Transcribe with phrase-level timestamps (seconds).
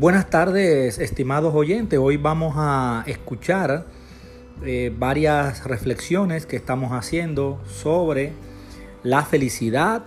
[0.00, 1.98] Buenas tardes, estimados oyentes.
[1.98, 3.84] Hoy vamos a escuchar
[4.64, 8.32] eh, varias reflexiones que estamos haciendo sobre
[9.02, 10.04] la felicidad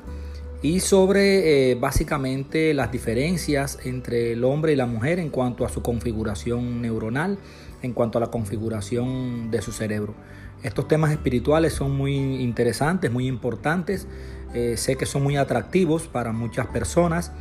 [0.64, 5.70] y sobre eh, básicamente las diferencias entre el hombre y la mujer en cuanto a
[5.70, 7.38] su configuración neuronal,
[7.84, 10.16] en cuanto a la configuración de su cerebro.
[10.64, 14.08] Estos temas espirituales son muy interesantes, muy importantes,
[14.56, 17.32] eh, sé que son muy atractivos para muchas personas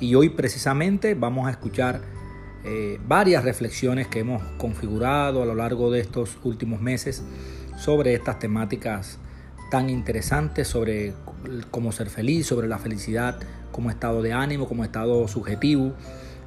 [0.00, 2.00] y hoy precisamente vamos a escuchar
[2.64, 7.22] eh, varias reflexiones que hemos configurado a lo largo de estos últimos meses
[7.76, 9.18] sobre estas temáticas
[9.70, 11.14] tan interesantes sobre
[11.70, 13.38] cómo ser feliz, sobre la felicidad
[13.70, 15.92] como estado de ánimo, como estado subjetivo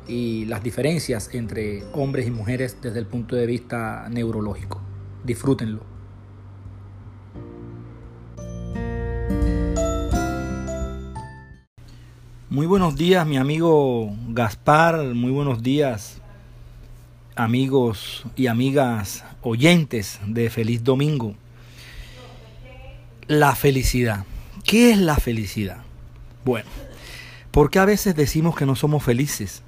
[0.07, 4.81] y las diferencias entre hombres y mujeres desde el punto de vista neurológico.
[5.23, 5.91] Disfrútenlo.
[12.51, 15.01] Muy buenos días, mi amigo Gaspar.
[15.13, 16.17] Muy buenos días,
[17.33, 21.33] amigos y amigas oyentes de Feliz Domingo.
[23.27, 24.25] La felicidad.
[24.65, 25.77] ¿Qué es la felicidad?
[26.43, 26.67] Bueno,
[27.51, 29.63] ¿por qué a veces decimos que no somos felices?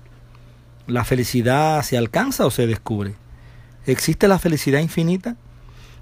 [0.85, 3.13] ¿La felicidad se alcanza o se descubre?
[3.85, 5.37] ¿Existe la felicidad infinita?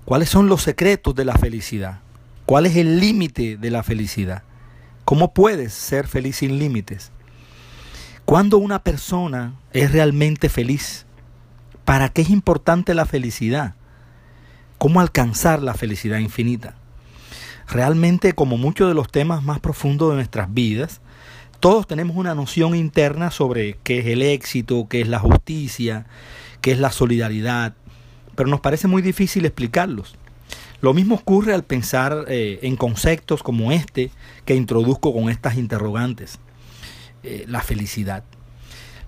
[0.03, 1.99] ¿Cuáles son los secretos de la felicidad?
[2.47, 4.41] ¿Cuál es el límite de la felicidad?
[5.11, 7.11] ¿Cómo puedes ser feliz sin límites?
[8.23, 11.05] Cuando una persona es realmente feliz,
[11.83, 13.75] ¿para qué es importante la felicidad?
[14.77, 16.75] ¿Cómo alcanzar la felicidad infinita?
[17.67, 21.01] Realmente, como muchos de los temas más profundos de nuestras vidas,
[21.59, 26.05] todos tenemos una noción interna sobre qué es el éxito, qué es la justicia,
[26.61, 27.73] qué es la solidaridad,
[28.37, 30.15] pero nos parece muy difícil explicarlos.
[30.81, 34.11] Lo mismo ocurre al pensar eh, en conceptos como este
[34.45, 36.39] que introduzco con estas interrogantes.
[37.23, 38.23] Eh, la felicidad.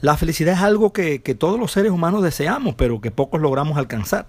[0.02, 3.78] La felicidad es algo que, que todos los seres humanos deseamos, pero que pocos logramos
[3.78, 4.28] alcanzar.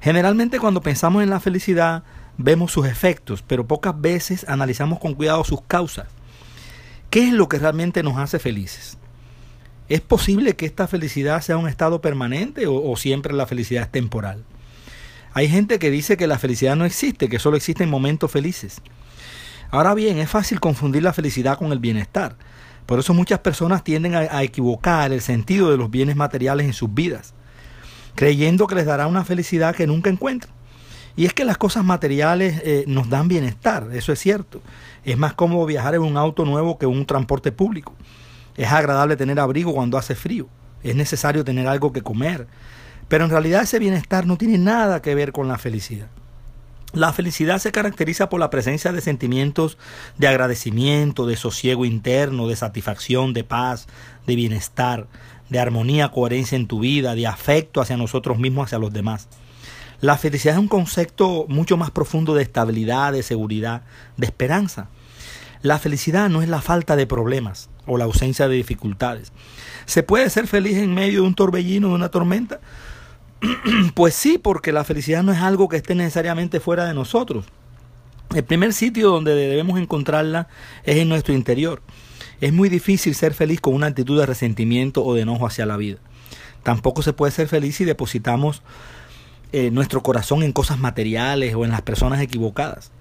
[0.00, 2.02] Generalmente cuando pensamos en la felicidad,
[2.36, 6.08] vemos sus efectos, pero pocas veces analizamos con cuidado sus causas.
[7.10, 8.96] ¿Qué es lo que realmente nos hace felices?
[9.88, 14.44] ¿Es posible que esta felicidad sea un estado permanente o, siempre la felicidad es temporal?
[15.32, 18.80] Hay gente que dice que la felicidad no existe, que solo existen momentos felices.
[19.70, 22.36] Ahora bien, es fácil confundir la felicidad con el bienestar.
[22.86, 26.92] Por eso muchas personas tienden a equivocar el sentido de los bienes materiales en sus
[26.92, 27.34] vidas,
[28.16, 30.52] creyendo que les dará una felicidad que nunca encuentran.
[31.16, 34.60] Y es que las cosas materiales eh, nos dan bienestar, eso es cierto.
[35.04, 37.94] Es más cómodo viajar en un auto nuevo que en un transporte público.
[38.56, 40.48] Es agradable tener abrigo cuando hace frío.
[40.82, 42.46] Es necesario tener algo que comer.
[43.10, 46.06] Pero en realidad ese bienestar no tiene nada que ver con la felicidad.
[46.92, 49.78] La felicidad se caracteriza por la presencia de sentimientos
[50.16, 53.88] de agradecimiento, de sosiego interno, de satisfacción, de paz,
[54.28, 55.08] de bienestar,
[55.48, 59.26] de armonía, coherencia en tu vida, de afecto hacia nosotros mismos, hacia los demás.
[60.00, 63.82] La felicidad es un concepto mucho más profundo de estabilidad, de seguridad,
[64.18, 64.86] de esperanza.
[65.62, 69.32] La felicidad no es la falta de problemas o la ausencia de dificultades.
[69.86, 72.60] ¿Se puede ser feliz en medio de un torbellino, de una tormenta?
[73.94, 77.46] pues sí, porque la felicidad no es algo que esté necesariamente fuera de nosotros.
[78.34, 80.48] El primer sitio donde debemos encontrarla
[80.84, 81.82] es en nuestro interior.
[82.40, 85.76] Es muy difícil ser feliz con una actitud de resentimiento o de enojo hacia la
[85.76, 85.98] vida.
[86.62, 88.62] Tampoco se puede ser feliz si depositamos
[89.52, 92.92] eh, nuestro corazón en cosas materiales o en las personas equivocadas.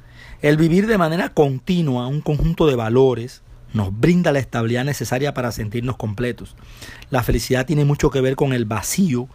[0.42, 5.52] El vivir de manera continua un conjunto de valores nos brinda la estabilidad necesaria para
[5.52, 6.56] sentirnos completos.
[7.12, 9.28] La felicidad tiene mucho que ver con el vacío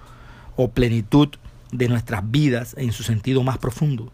[0.56, 1.28] o plenitud
[1.72, 4.12] de nuestras vidas en su sentido más profundo.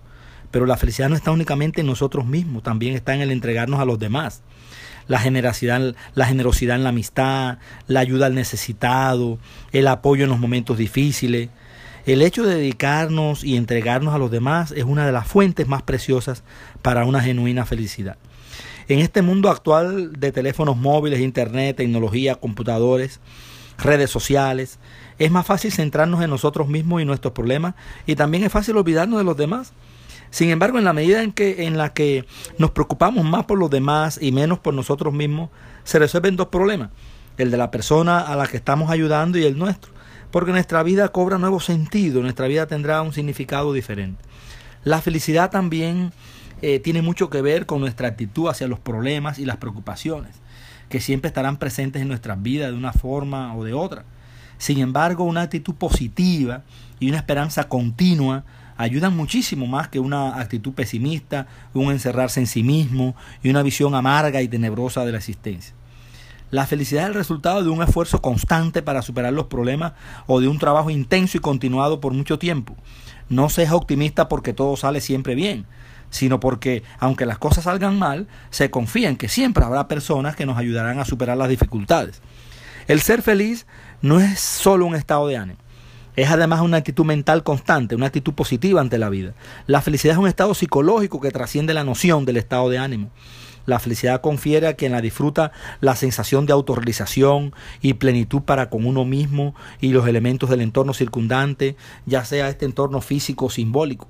[0.51, 3.85] Pero la felicidad no está únicamente en nosotros mismos, también está en el entregarnos a
[3.85, 4.43] los demás.
[5.07, 9.39] La generosidad, la generosidad en la amistad, la ayuda al necesitado,
[9.73, 11.51] el apoyo en los momentos difíciles,
[12.07, 15.83] el hecho de dedicarnos y entregarnos a los demás es una de las fuentes más
[15.83, 16.43] preciosas
[16.83, 18.17] para una genuina felicidad.
[18.89, 23.21] En este mundo actual de teléfonos móviles, internet, tecnología, computadores,
[23.83, 24.79] redes sociales,
[25.19, 27.75] es más fácil centrarnos en nosotros mismos y nuestros problemas
[28.07, 29.73] y también es fácil olvidarnos de los demás.
[30.31, 32.25] Sin embargo, en la medida en que en la que
[32.59, 35.51] nos preocupamos más por los demás y menos por nosotros mismos,
[35.83, 36.91] se resuelven dos problemas,
[37.37, 39.93] el de la persona a la que estamos ayudando y el nuestro
[40.31, 44.23] porque nuestra vida cobra nuevo sentido, nuestra vida tendrá un significado diferente.
[44.85, 46.13] La felicidad también
[46.63, 50.37] eh, tiene mucho que ver con nuestra actitud hacia los problemas y las preocupaciones,
[50.91, 54.05] que siempre estarán presentes en nuestras vidas de una forma o de otra.
[54.59, 56.65] Sin embargo, una actitud positiva
[56.99, 58.45] y una esperanza continua
[58.77, 63.95] ayudan muchísimo más que una actitud pesimista, un encerrarse en sí mismo y una visión
[63.95, 65.75] amarga y tenebrosa de la existencia.
[66.51, 69.93] La felicidad es el resultado de un esfuerzo constante para superar los problemas
[70.27, 72.75] o de un trabajo intenso y continuado por mucho tiempo.
[73.29, 75.67] No seas optimista porque todo sale siempre bien,
[76.11, 80.47] sino porque, aunque las cosas salgan mal, se confía en que siempre habrá personas que
[80.47, 82.21] nos ayudarán a superar las dificultades.
[82.89, 83.67] El ser feliz
[84.03, 85.59] no es solo un estado de ánimo.
[86.17, 89.35] Es además una actitud mental constante, una actitud positiva ante la vida.
[89.67, 93.11] La felicidad es un estado psicológico que trasciende la noción del estado de ánimo.
[93.67, 98.85] La felicidad confiere a quien la disfruta la sensación de autorrealización y plenitud para con
[98.87, 104.09] uno mismo y los elementos del entorno circundante, ya sea este entorno físico o simbólico.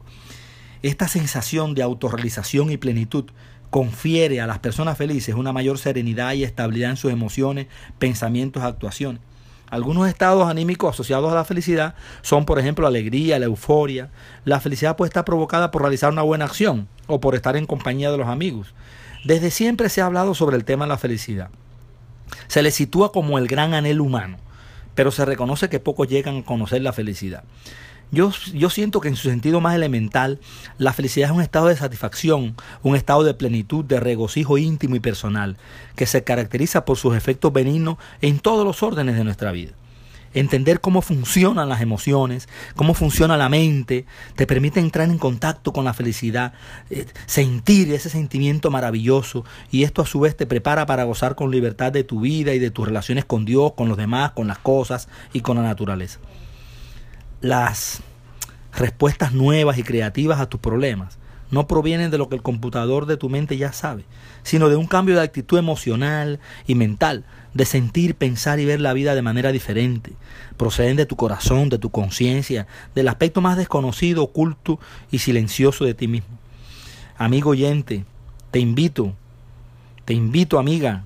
[0.82, 3.27] Esta sensación de autorrealización y plenitud
[3.69, 7.67] confiere a las personas felices una mayor serenidad y estabilidad en sus emociones,
[7.99, 9.21] pensamientos, actuaciones.
[9.69, 14.11] Algunos estados anímicos asociados a la felicidad son, por ejemplo, la alegría, la euforia.
[14.44, 18.11] La felicidad puede estar provocada por realizar una buena acción o por estar en compañía
[18.11, 18.75] de los amigos.
[19.25, 21.50] Desde siempre se ha hablado sobre el tema de la felicidad.
[22.49, 24.38] Se le sitúa como el gran anhelo humano,
[24.94, 27.44] pero se reconoce que pocos llegan a conocer la felicidad.
[28.12, 30.41] Yo, yo, siento que en su sentido más elemental,
[30.79, 35.01] la felicidad es un estado de satisfacción, un estado de plenitud, de regocijo íntimo y
[35.01, 35.57] personal,
[35.95, 39.73] que se caracteriza por sus efectos benignos en todos los órdenes de nuestra vida.
[40.35, 45.85] Entender cómo funcionan las emociones, cómo funciona la mente, te permite entrar en contacto con
[45.85, 46.53] la felicidad,
[46.89, 51.51] eh, sentir ese sentimiento maravilloso y esto a su vez te prepara para gozar con
[51.51, 54.59] libertad de tu vida y de tus relaciones con Dios, con los demás, con las
[54.59, 56.19] cosas y con la naturaleza
[57.41, 58.03] las
[58.73, 61.19] respuestas nuevas y creativas a tus problemas
[61.51, 64.05] no provienen de lo que el computador de tu mente ya sabe,
[64.43, 68.93] sino de un cambio de actitud emocional y mental, de sentir, pensar y ver la
[68.93, 70.13] vida de manera diferente.
[70.57, 74.79] Proceden de tu corazón, de tu conciencia, del aspecto más desconocido, oculto
[75.11, 76.39] y silencioso de ti mismo.
[77.19, 78.05] Amigo oyente,
[78.53, 79.13] te invito,
[80.05, 81.05] te invito amiga,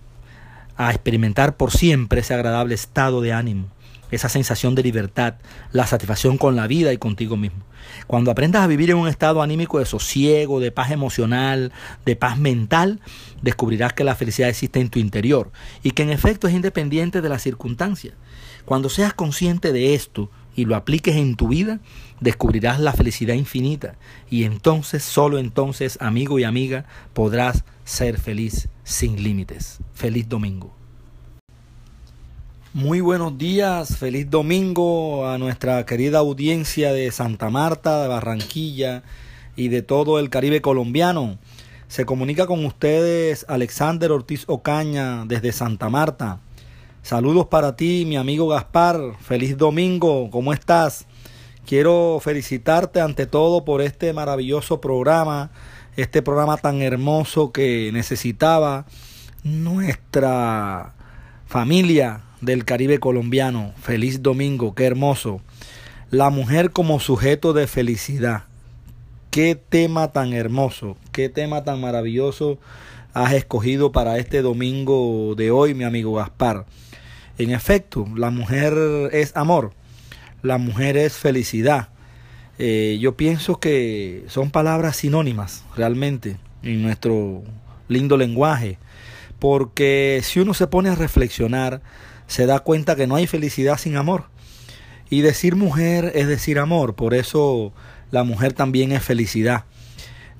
[0.76, 3.68] a experimentar por siempre ese agradable estado de ánimo
[4.10, 5.34] esa sensación de libertad,
[5.72, 7.64] la satisfacción con la vida y contigo mismo.
[8.06, 11.72] Cuando aprendas a vivir en un estado anímico de sosiego, de paz emocional,
[12.04, 13.00] de paz mental,
[13.42, 15.50] descubrirás que la felicidad existe en tu interior
[15.82, 18.14] y que en efecto es independiente de las circunstancias.
[18.64, 21.80] Cuando seas consciente de esto y lo apliques en tu vida,
[22.20, 23.96] descubrirás la felicidad infinita
[24.30, 29.80] y entonces, solo entonces, amigo y amiga, podrás ser feliz sin límites.
[29.92, 30.83] Feliz domingo.
[32.74, 39.04] Muy buenos días, feliz domingo a nuestra querida audiencia de Santa Marta, de Barranquilla
[39.54, 41.38] y de todo el Caribe colombiano.
[41.86, 46.40] Se comunica con ustedes Alexander Ortiz Ocaña desde Santa Marta.
[47.04, 48.98] Saludos para ti, mi amigo Gaspar.
[49.20, 51.06] Feliz domingo, ¿cómo estás?
[51.64, 55.52] Quiero felicitarte ante todo por este maravilloso programa,
[55.96, 58.84] este programa tan hermoso que necesitaba
[59.44, 60.94] nuestra
[61.46, 63.72] familia del Caribe colombiano.
[63.80, 65.40] Feliz domingo, qué hermoso.
[66.10, 68.44] La mujer como sujeto de felicidad.
[69.30, 72.58] Qué tema tan hermoso, qué tema tan maravilloso
[73.14, 76.66] has escogido para este domingo de hoy, mi amigo Gaspar.
[77.38, 78.74] En efecto, la mujer
[79.12, 79.72] es amor,
[80.42, 81.88] la mujer es felicidad.
[82.58, 87.42] Eh, yo pienso que son palabras sinónimas realmente en nuestro
[87.88, 88.78] lindo lenguaje,
[89.44, 91.82] porque si uno se pone a reflexionar,
[92.26, 94.24] se da cuenta que no hay felicidad sin amor.
[95.10, 97.74] Y decir mujer es decir amor, por eso
[98.10, 99.66] la mujer también es felicidad.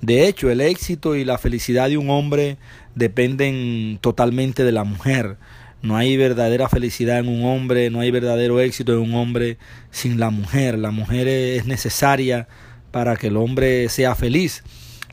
[0.01, 2.57] De hecho, el éxito y la felicidad de un hombre
[2.95, 5.37] dependen totalmente de la mujer.
[5.83, 9.59] No hay verdadera felicidad en un hombre, no hay verdadero éxito en un hombre
[9.91, 10.79] sin la mujer.
[10.79, 12.49] La mujer es necesaria
[12.91, 14.65] para que el hombre sea feliz.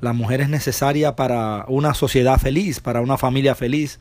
[0.01, 3.99] La mujer es necesaria para una sociedad feliz, para una familia feliz,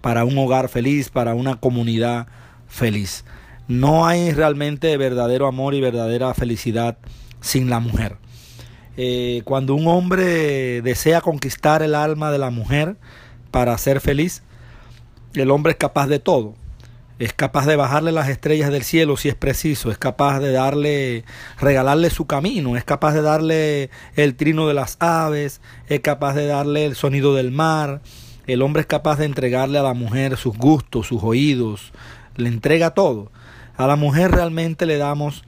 [0.00, 2.26] para un hogar feliz, para una comunidad
[2.68, 3.24] feliz.
[3.68, 6.96] No hay realmente verdadero amor y verdadera felicidad
[7.40, 8.16] sin la mujer.
[8.96, 12.96] Eh, cuando un hombre desea conquistar el alma de la mujer
[13.50, 14.42] para ser feliz,
[15.34, 16.54] el hombre es capaz de todo.
[17.22, 21.22] Es capaz de bajarle las estrellas del cielo si es preciso, es capaz de darle,
[21.60, 26.48] regalarle su camino, es capaz de darle el trino de las aves, es capaz de
[26.48, 28.02] darle el sonido del mar,
[28.48, 31.92] el hombre es capaz de entregarle a la mujer sus gustos, sus oídos,
[32.34, 33.30] le entrega todo.
[33.76, 35.44] A la mujer realmente le damos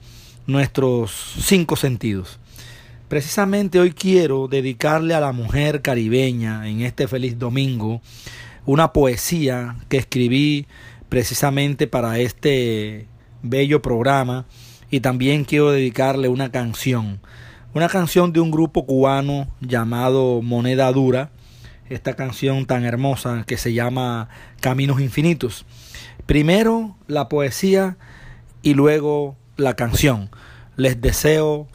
[0.47, 2.39] nuestros cinco sentidos.
[3.09, 7.99] Precisamente hoy quiero dedicarle a la mujer caribeña en este feliz domingo
[8.65, 10.67] una poesía que escribí
[11.09, 13.07] precisamente para este
[13.43, 14.45] bello programa
[14.89, 17.19] y también quiero dedicarle una canción,
[17.73, 21.31] una canción de un grupo cubano llamado Moneda Dura
[21.89, 25.65] esta canción tan hermosa que se llama Caminos Infinitos.
[26.25, 27.97] Primero la poesía
[28.61, 30.29] y luego la canción.
[30.75, 31.67] Les deseo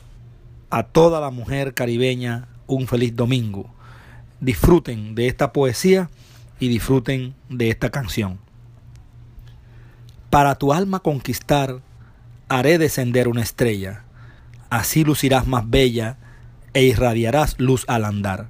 [0.68, 3.72] a toda la mujer caribeña un feliz domingo.
[4.40, 6.10] Disfruten de esta poesía
[6.58, 8.38] y disfruten de esta canción.
[10.30, 11.80] Para tu alma conquistar,
[12.48, 14.04] haré descender una estrella.
[14.70, 16.18] Así lucirás más bella
[16.72, 18.48] e irradiarás luz al andar.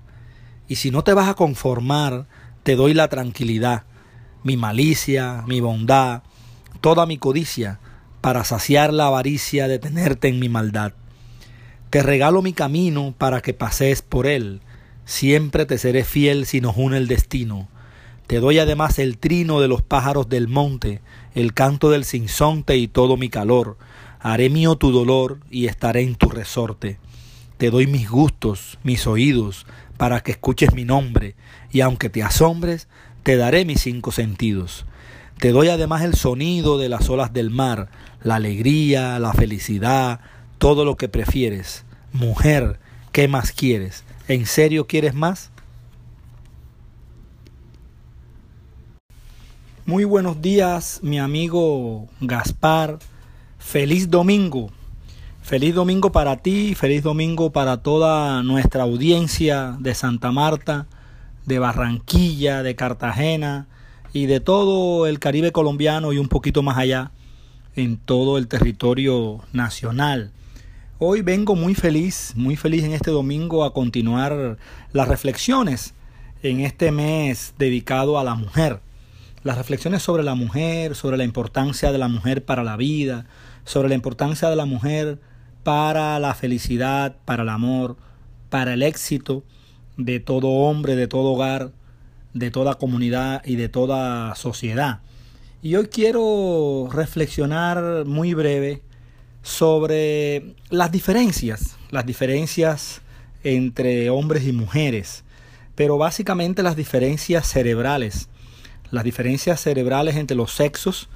[0.68, 2.26] Y si no te vas a conformar,
[2.64, 3.84] te doy la tranquilidad,
[4.44, 6.22] mi malicia, mi bondad,
[6.82, 7.80] toda mi codicia,
[8.20, 10.92] para saciar la avaricia de tenerte en mi maldad.
[11.88, 14.60] Te regalo mi camino para que pases por él.
[15.06, 17.68] Siempre te seré fiel si nos une el destino.
[18.30, 21.00] Te doy además el trino de los pájaros del monte,
[21.34, 23.76] el canto del sinsonte y todo mi calor.
[24.20, 27.00] Haré mío tu dolor y estaré en tu resorte.
[27.58, 31.34] Te doy mis gustos, mis oídos, para que escuches mi nombre,
[31.72, 32.86] y aunque te asombres,
[33.24, 34.86] te daré mis cinco sentidos.
[35.40, 37.88] Te doy además el sonido de las olas del mar,
[38.22, 40.20] la alegría, la felicidad,
[40.58, 41.84] todo lo que prefieres.
[42.12, 42.78] Mujer,
[43.10, 44.04] ¿qué más quieres?
[44.28, 45.50] ¿En serio quieres más?
[49.90, 53.00] Muy buenos días, mi amigo Gaspar.
[53.58, 54.70] Feliz domingo.
[55.42, 60.86] Feliz domingo para ti, feliz domingo para toda nuestra audiencia de Santa Marta,
[61.44, 63.66] de Barranquilla, de Cartagena
[64.12, 67.10] y de todo el Caribe colombiano y un poquito más allá
[67.74, 70.30] en todo el territorio nacional.
[71.00, 74.56] Hoy vengo muy feliz, muy feliz en este domingo a continuar
[74.92, 75.94] las reflexiones
[76.44, 78.88] en este mes dedicado a la mujer.
[79.42, 83.24] Las reflexiones sobre la mujer, sobre la importancia de la mujer para la vida,
[83.64, 85.18] sobre la importancia de la mujer
[85.62, 87.96] para la felicidad, para el amor,
[88.50, 89.42] para el éxito
[89.96, 91.72] de todo hombre, de todo hogar,
[92.34, 95.00] de toda comunidad y de toda sociedad.
[95.62, 98.82] Y hoy quiero reflexionar muy breve
[99.42, 103.00] sobre las diferencias, las diferencias
[103.42, 105.24] entre hombres y mujeres,
[105.74, 108.28] pero básicamente las diferencias cerebrales,
[108.90, 111.08] las diferencias cerebrales entre los sexos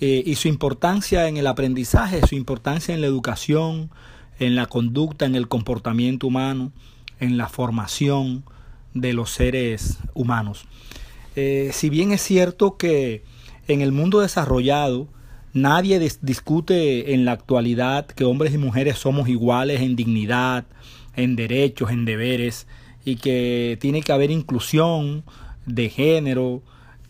[0.00, 3.90] eh, y su importancia en el aprendizaje, su importancia en la educación,
[4.38, 6.72] en la conducta, en el comportamiento humano,
[7.20, 8.44] en la formación
[8.92, 10.66] de los seres humanos.
[11.36, 13.24] Eh, si bien es cierto que
[13.66, 15.08] en el mundo desarrollado
[15.54, 20.64] Nadie discute en la actualidad que hombres y mujeres somos iguales en dignidad,
[21.14, 22.66] en derechos, en deberes,
[23.04, 25.22] y que tiene que haber inclusión
[25.64, 26.60] de género,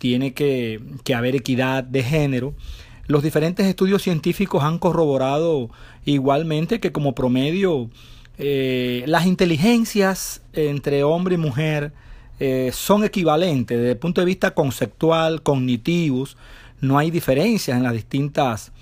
[0.05, 0.79] tiene que,
[1.15, 2.53] haber equidad de género.
[3.07, 5.71] Los diferentes estudios científicos han corroborado
[6.05, 7.89] igualmente que como promedio
[8.37, 11.91] eh, las inteligencias entre hombre y mujer
[12.39, 16.37] eh, son equivalentes desde el punto de vista conceptual, cognitivos,
[16.81, 18.73] no hay diferencias en las distintas,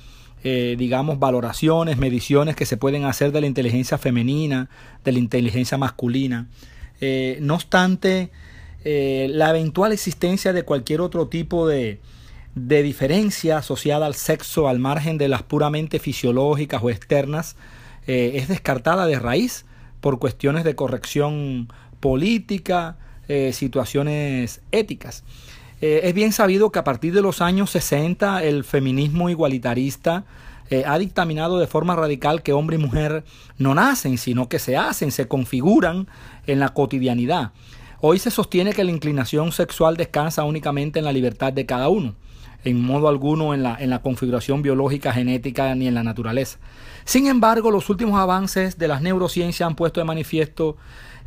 [0.44, 4.70] eh, digamos, valoraciones, mediciones que se pueden hacer de la inteligencia femenina,
[5.06, 6.50] de la inteligencia masculina.
[7.40, 8.30] No obstante,
[8.84, 12.00] eh, la eventual existencia de cualquier otro tipo de,
[12.56, 17.56] diferencia asociada al sexo al margen de las puramente fisiológicas o externas
[18.06, 19.66] es descartada de raíz
[20.02, 22.98] por cuestiones de corrección política,
[23.54, 25.24] situaciones éticas.
[25.84, 30.24] Eh, es bien sabido que a partir de los años 60 el feminismo igualitarista
[30.70, 33.26] eh, ha dictaminado de forma radical que hombre y mujer
[33.58, 36.08] no nacen, sino que se hacen, se configuran
[36.48, 37.52] en la cotidianidad.
[38.06, 42.16] Hoy se sostiene que la inclinación sexual descansa únicamente en la libertad de cada uno,
[42.66, 46.60] en modo alguno en la, en la configuración biológica, genética ni en la naturaleza.
[47.06, 50.76] Sin embargo, los últimos avances de las neurociencias han puesto de manifiesto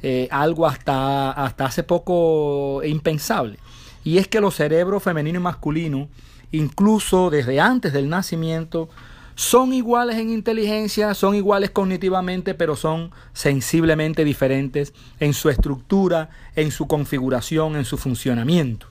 [0.02, 3.58] eh, algo hasta, hasta hace poco impensable
[4.04, 6.10] y es que los cerebros femenino y masculino,
[6.52, 8.90] incluso desde antes del nacimiento,
[9.36, 16.70] son iguales en inteligencia, son iguales cognitivamente, pero son sensiblemente diferentes en su estructura, en
[16.70, 18.86] su configuración, en su funcionamiento.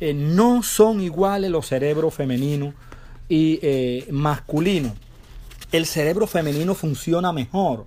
[0.00, 2.74] Eh, no son iguales los cerebros femenino
[3.28, 4.92] y eh, masculino.
[5.70, 7.86] El cerebro femenino funciona mejor,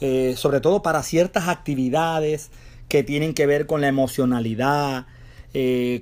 [0.00, 2.50] eh, sobre todo para ciertas actividades
[2.88, 5.06] que tienen que ver con la emocionalidad,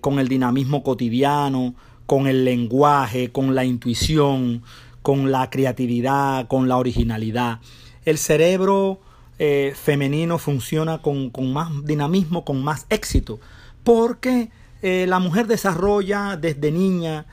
[0.00, 1.74] con el dinamismo cotidiano,
[2.04, 4.62] con el lenguaje, con la intuición,
[5.06, 7.60] con la creatividad, con la originalidad.
[8.04, 8.98] El cerebro
[9.38, 13.38] eh, femenino funciona con, más dinamismo, con más éxito,
[13.84, 14.50] porque
[14.82, 17.24] eh, la mujer desarrolla desde niña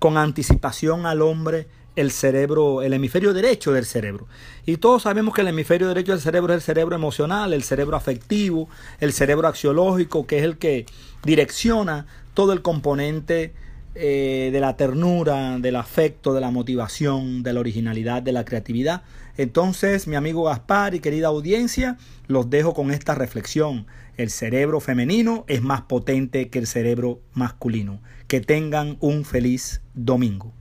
[0.00, 4.26] con anticipación al hombre el cerebro, el hemisferio derecho del cerebro.
[4.64, 7.96] Y todos sabemos que el hemisferio derecho del cerebro es el cerebro emocional, el cerebro
[7.96, 8.68] afectivo,
[8.98, 10.86] el cerebro axiológico, que es el que
[11.22, 13.54] direcciona todo el componente
[13.98, 19.02] eh, de la ternura, del afecto, de la motivación, de la originalidad, de la creatividad.
[19.36, 23.86] Entonces, mi amigo Gaspar y querida audiencia, los dejo con esta reflexión.
[24.16, 28.00] El cerebro femenino es más potente que el cerebro masculino.
[28.28, 30.52] Que tengan un feliz domingo.